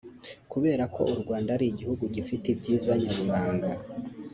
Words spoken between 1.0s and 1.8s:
u Rwanda ari